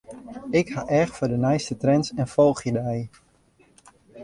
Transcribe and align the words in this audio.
Ik 0.59 0.67
ha 0.73 0.81
each 0.99 1.13
foar 1.17 1.31
de 1.33 1.39
nijste 1.45 1.75
trends 1.81 2.07
en 2.21 2.27
folgje 2.35 2.71
dy. 2.79 2.97